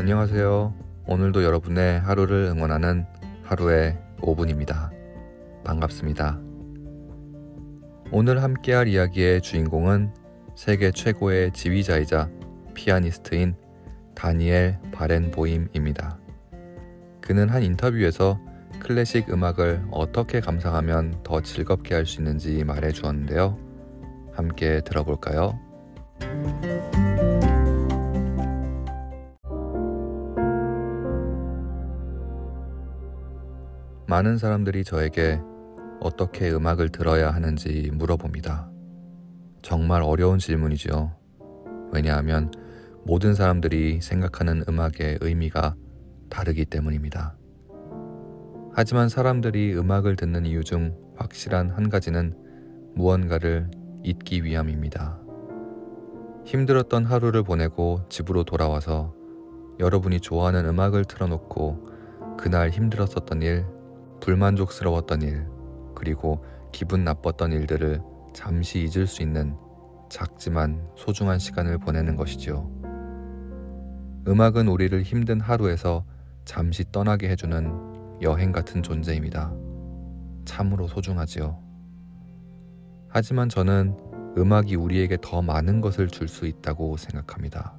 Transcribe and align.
안녕하세요. 0.00 0.72
오늘도 1.08 1.44
여러분의 1.44 2.00
하루를 2.00 2.44
응원하는 2.46 3.04
하루의 3.42 3.98
5분입니다. 4.22 4.90
반갑습니다. 5.62 6.40
오늘 8.10 8.42
함께할 8.42 8.88
이야기의 8.88 9.42
주인공은 9.42 10.14
세계 10.56 10.90
최고의 10.90 11.52
지휘자이자 11.52 12.30
피아니스트인 12.72 13.54
다니엘 14.14 14.78
바렌보임입니다. 14.90 16.18
그는 17.20 17.50
한 17.50 17.62
인터뷰에서 17.62 18.40
클래식 18.78 19.30
음악을 19.30 19.84
어떻게 19.90 20.40
감상하면 20.40 21.22
더 21.22 21.42
즐겁게 21.42 21.94
할 21.94 22.06
수 22.06 22.22
있는지 22.22 22.64
말해 22.64 22.90
주었는데요. 22.90 23.58
함께 24.32 24.80
들어볼까요? 24.80 25.60
많은 34.10 34.38
사람들이 34.38 34.82
저에게 34.82 35.40
어떻게 36.00 36.50
음악을 36.50 36.88
들어야 36.88 37.30
하는지 37.30 37.92
물어봅니다. 37.94 38.68
정말 39.62 40.02
어려운 40.02 40.40
질문이죠. 40.40 41.12
왜냐하면 41.92 42.50
모든 43.04 43.34
사람들이 43.34 44.00
생각하는 44.00 44.64
음악의 44.68 45.18
의미가 45.20 45.76
다르기 46.28 46.64
때문입니다. 46.64 47.36
하지만 48.72 49.08
사람들이 49.08 49.78
음악을 49.78 50.16
듣는 50.16 50.44
이유 50.44 50.64
중 50.64 50.98
확실한 51.14 51.70
한 51.70 51.88
가지는 51.88 52.34
무언가를 52.96 53.70
잊기 54.02 54.42
위함입니다. 54.42 55.20
힘들었던 56.46 57.04
하루를 57.04 57.44
보내고 57.44 58.00
집으로 58.08 58.42
돌아와서 58.42 59.14
여러분이 59.78 60.18
좋아하는 60.18 60.66
음악을 60.66 61.04
틀어놓고 61.04 62.36
그날 62.38 62.70
힘들었었던 62.70 63.42
일, 63.42 63.66
불만족스러웠던 64.20 65.22
일, 65.22 65.46
그리고 65.94 66.44
기분 66.72 67.04
나빴던 67.04 67.52
일들을 67.52 68.00
잠시 68.32 68.80
잊을 68.80 69.06
수 69.06 69.22
있는 69.22 69.56
작지만 70.08 70.86
소중한 70.96 71.38
시간을 71.38 71.78
보내는 71.78 72.16
것이지요. 72.16 72.70
음악은 74.26 74.68
우리를 74.68 75.02
힘든 75.02 75.40
하루에서 75.40 76.04
잠시 76.44 76.84
떠나게 76.90 77.28
해주는 77.30 78.20
여행 78.22 78.52
같은 78.52 78.82
존재입니다. 78.82 79.52
참으로 80.44 80.86
소중하지요. 80.86 81.58
하지만 83.08 83.48
저는 83.48 83.96
음악이 84.36 84.76
우리에게 84.76 85.16
더 85.20 85.42
많은 85.42 85.80
것을 85.80 86.08
줄 86.08 86.28
수 86.28 86.46
있다고 86.46 86.96
생각합니다. 86.96 87.74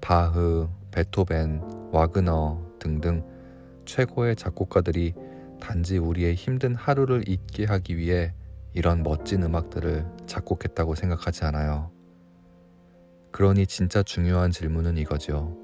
바흐, 0.00 0.68
베토벤, 0.90 1.90
와그너 1.92 2.60
등등 2.78 3.24
최고의 3.84 4.36
작곡가들이 4.36 5.14
단지 5.64 5.96
우리의 5.96 6.34
힘든 6.34 6.74
하루를 6.74 7.26
잊게 7.26 7.64
하기 7.64 7.96
위해 7.96 8.34
이런 8.74 9.02
멋진 9.02 9.42
음악들을 9.42 10.04
작곡했다고 10.26 10.94
생각하지 10.94 11.46
않아요. 11.46 11.90
그러니 13.32 13.66
진짜 13.66 14.02
중요한 14.02 14.50
질문은 14.50 14.98
이거죠. 14.98 15.56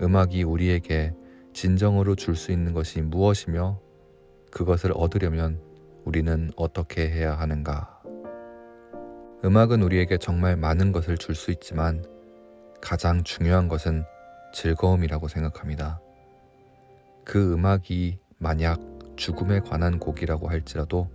음악이 0.00 0.44
우리에게 0.44 1.12
진정으로 1.52 2.14
줄 2.14 2.36
수 2.36 2.52
있는 2.52 2.72
것이 2.72 3.02
무엇이며 3.02 3.80
그것을 4.52 4.92
얻으려면 4.94 5.60
우리는 6.04 6.52
어떻게 6.54 7.10
해야 7.10 7.34
하는가? 7.34 8.00
음악은 9.44 9.82
우리에게 9.82 10.18
정말 10.18 10.56
많은 10.56 10.92
것을 10.92 11.18
줄 11.18 11.34
수 11.34 11.50
있지만 11.50 12.04
가장 12.80 13.24
중요한 13.24 13.66
것은 13.66 14.04
즐거움이라고 14.54 15.26
생각합니다. 15.26 16.00
그 17.24 17.52
음악이 17.54 18.20
만약 18.38 18.89
죽음에 19.20 19.60
관한 19.60 19.98
곡이라고 19.98 20.48
할지라도 20.48 21.10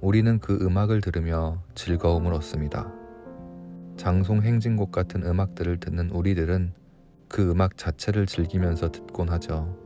우리는 0.00 0.38
그 0.38 0.56
음악을 0.62 1.00
들으며 1.00 1.60
즐거움을 1.74 2.32
얻습니다. 2.32 2.92
장송 3.96 4.42
행진곡 4.42 4.92
같은 4.92 5.26
음악들을 5.26 5.80
듣는 5.80 6.10
우리들은 6.10 6.74
그 7.28 7.50
음악 7.50 7.76
자체를 7.76 8.26
즐기면서 8.26 8.92
듣곤 8.92 9.30
하죠. 9.30 9.76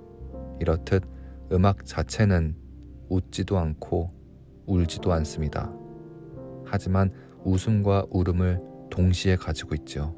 이렇듯 0.60 1.04
음악 1.50 1.86
자체는 1.86 2.54
웃지도 3.08 3.56
않고 3.56 4.10
울지도 4.66 5.10
않습니다. 5.14 5.72
하지만 6.66 7.10
웃음과 7.44 8.08
울음을 8.10 8.60
동시에 8.90 9.36
가지고 9.36 9.74
있죠. 9.76 10.14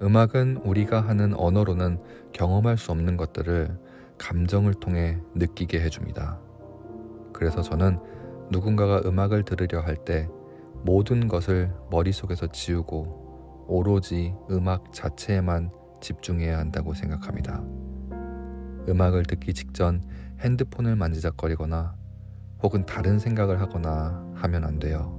음악은 0.00 0.62
우리가 0.64 1.02
하는 1.02 1.34
언어로는 1.34 2.00
경험할 2.32 2.78
수 2.78 2.90
없는 2.90 3.18
것들을 3.18 3.91
감정을 4.22 4.74
통해 4.74 5.20
느끼게 5.34 5.80
해줍니다. 5.80 6.38
그래서 7.32 7.60
저는 7.60 7.98
누군가가 8.50 9.02
음악을 9.04 9.44
들으려 9.44 9.80
할 9.80 9.96
때 9.96 10.28
모든 10.84 11.26
것을 11.26 11.72
머릿속에서 11.90 12.46
지우고 12.46 13.66
오로지 13.68 14.34
음악 14.50 14.92
자체에만 14.92 15.72
집중해야 16.00 16.58
한다고 16.58 16.94
생각합니다. 16.94 17.62
음악을 18.88 19.24
듣기 19.24 19.54
직전 19.54 20.02
핸드폰을 20.40 20.96
만지작거리거나 20.96 21.96
혹은 22.62 22.86
다른 22.86 23.18
생각을 23.18 23.60
하거나 23.60 24.24
하면 24.34 24.64
안 24.64 24.78
돼요. 24.78 25.18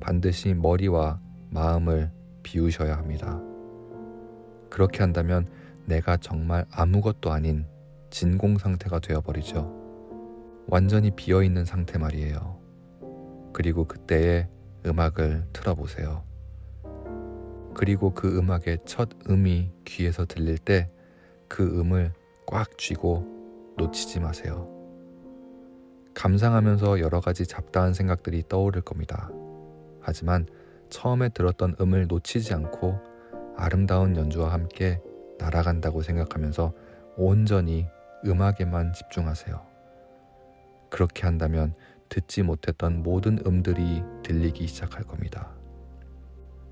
반드시 0.00 0.52
머리와 0.54 1.20
마음을 1.50 2.10
비우셔야 2.42 2.96
합니다. 2.98 3.40
그렇게 4.70 5.00
한다면 5.00 5.48
내가 5.86 6.16
정말 6.18 6.66
아무것도 6.70 7.32
아닌 7.32 7.66
진공 8.14 8.58
상태가 8.58 9.00
되어버리죠. 9.00 10.64
완전히 10.68 11.10
비어 11.10 11.42
있는 11.42 11.64
상태 11.64 11.98
말이에요. 11.98 12.58
그리고 13.52 13.84
그때에 13.86 14.48
음악을 14.86 15.48
틀어보세요. 15.52 16.22
그리고 17.74 18.14
그 18.14 18.38
음악의 18.38 18.78
첫 18.84 19.10
음이 19.28 19.72
귀에서 19.84 20.24
들릴 20.24 20.58
때 20.58 20.94
그 21.48 21.62
음을 21.62 22.12
꽉 22.46 22.78
쥐고 22.78 23.74
놓치지 23.76 24.18
마세요. 24.18 24.68
감상하면서 26.14 27.00
여러 27.00 27.20
가지 27.20 27.46
잡다한 27.46 27.94
생각들이 27.94 28.44
떠오를 28.48 28.82
겁니다. 28.82 29.30
하지만 30.00 30.46
처음에 30.90 31.28
들었던 31.28 31.76
음을 31.80 32.06
놓치지 32.08 32.54
않고 32.54 32.98
아름다운 33.56 34.16
연주와 34.16 34.52
함께 34.52 35.00
날아간다고 35.38 36.02
생각하면서 36.02 36.72
온전히 37.16 37.86
음악에만 38.24 38.92
집중하세요. 38.92 39.60
그렇게 40.90 41.24
한다면 41.24 41.74
듣지 42.08 42.42
못했던 42.42 43.02
모든 43.02 43.38
음들이 43.46 44.02
들리기 44.22 44.66
시작할 44.66 45.04
겁니다. 45.04 45.52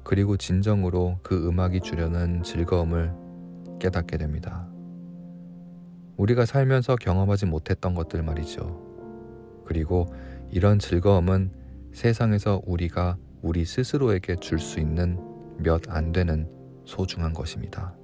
그리고 0.04 0.36
진정으로 0.36 1.18
그 1.22 1.46
음악이 1.48 1.80
주려는 1.80 2.42
즐거움을 2.42 3.12
깨닫게 3.80 4.18
됩니다. 4.18 4.68
우리가 6.16 6.46
살면서 6.46 6.96
경험하지 6.96 7.46
못했던 7.46 7.94
것들 7.94 8.22
말이죠. 8.22 8.82
그리고 9.66 10.06
이런 10.50 10.78
즐거움은 10.78 11.52
세상에서 11.92 12.62
우리가 12.66 13.16
우리 13.42 13.64
스스로에게 13.64 14.36
줄 14.36 14.58
수 14.58 14.80
있는 14.80 15.18
몇 15.58 15.82
안 15.88 16.12
되는 16.12 16.48
소중한 16.84 17.32
것입니다. 17.32 17.94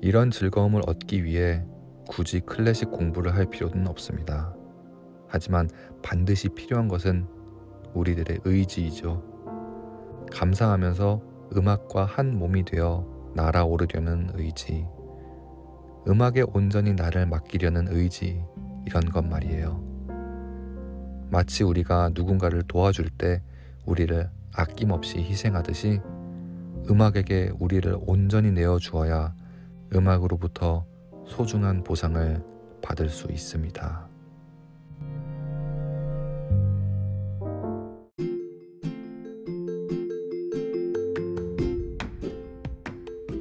이런 0.00 0.30
즐거움을 0.30 0.82
얻기 0.86 1.24
위해 1.24 1.64
굳이 2.08 2.40
클래식 2.40 2.90
공부를 2.90 3.34
할 3.34 3.46
필요는 3.46 3.86
없습니다. 3.88 4.54
하지만 5.28 5.68
반드시 6.02 6.48
필요한 6.48 6.88
것은 6.88 7.26
우리들의 7.94 8.40
의지이죠. 8.44 9.22
감상하면서 10.32 11.22
음악과 11.56 12.04
한 12.04 12.38
몸이 12.38 12.64
되어 12.64 13.06
날아오르려는 13.34 14.30
의지. 14.34 14.86
음악에 16.06 16.42
온전히 16.52 16.92
나를 16.92 17.26
맡기려는 17.26 17.88
의지. 17.88 18.44
이런 18.86 19.04
것 19.06 19.24
말이에요. 19.24 19.82
마치 21.30 21.64
우리가 21.64 22.10
누군가를 22.14 22.62
도와줄 22.64 23.08
때 23.10 23.42
우리를 23.86 24.30
아낌없이 24.52 25.18
희생하듯이 25.18 26.00
음악에게 26.88 27.52
우리를 27.58 27.96
온전히 28.06 28.52
내어 28.52 28.78
주어야 28.78 29.34
음악으로부터 29.94 30.84
소중한 31.26 31.82
보상을 31.82 32.42
받을 32.82 33.08
수 33.08 33.30
있습니다. 33.30 34.08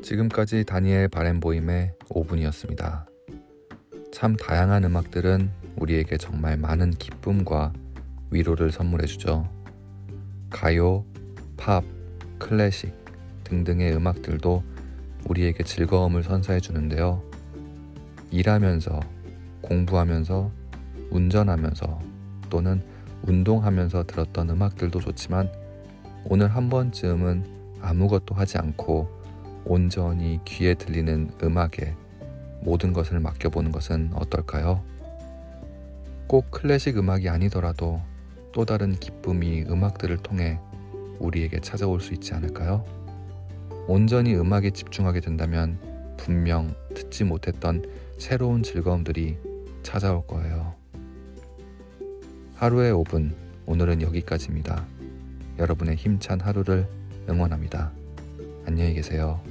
지금까지 0.01 0.63
다니엘 0.65 1.07
바렌보임의 1.07 1.93
5분이었습니다. 2.09 3.05
참 4.11 4.35
다양한 4.35 4.83
음악들은 4.83 5.49
우리에게 5.77 6.17
정말 6.17 6.57
많은 6.57 6.91
기쁨과 6.91 7.73
위로를 8.29 8.71
선물해주죠. 8.71 9.49
가요, 10.49 11.05
팝, 11.57 11.83
클래식 12.37 12.93
등등의 13.43 13.95
음악들도 13.95 14.63
우리에게 15.27 15.63
즐거움을 15.63 16.23
선사해 16.23 16.59
주는데요. 16.59 17.23
일하면서, 18.33 18.99
공부하면서, 19.61 20.49
운전하면서 21.11 21.99
또는 22.49 22.81
운동하면서 23.27 24.05
들었던 24.05 24.49
음악들도 24.49 24.99
좋지만 24.99 25.51
오늘 26.25 26.47
한 26.47 26.67
번쯤은 26.67 27.45
아무것도 27.79 28.33
하지 28.33 28.57
않고 28.57 29.07
온전히 29.65 30.39
귀에 30.45 30.73
들리는 30.73 31.29
음악에 31.43 31.95
모든 32.61 32.91
것을 32.91 33.19
맡겨보는 33.19 33.71
것은 33.71 34.09
어떨까요? 34.15 34.83
꼭 36.25 36.49
클래식 36.49 36.97
음악이 36.97 37.29
아니더라도 37.29 38.01
또 38.51 38.65
다른 38.65 38.93
기쁨이 38.93 39.61
음악들을 39.69 40.17
통해 40.17 40.59
우리에게 41.19 41.59
찾아올 41.59 42.01
수 42.01 42.15
있지 42.15 42.33
않을까요? 42.33 42.83
온전히 43.87 44.33
음악에 44.35 44.71
집중하게 44.71 45.19
된다면 45.19 45.77
분명 46.17 46.73
듣지 46.95 47.25
못했던 47.25 47.83
새로운 48.17 48.63
즐거움들이 48.63 49.37
찾아올 49.81 50.25
거예요. 50.27 50.75
하루의 52.55 52.93
5분, 52.93 53.33
오늘은 53.65 54.01
여기까지입니다. 54.01 54.85
여러분의 55.59 55.95
힘찬 55.95 56.39
하루를 56.39 56.87
응원합니다. 57.29 57.91
안녕히 58.65 58.93
계세요. 58.93 59.41